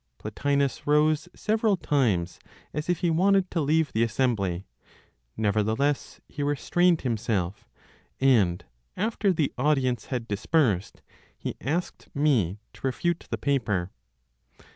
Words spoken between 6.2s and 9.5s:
he restrained himself, and after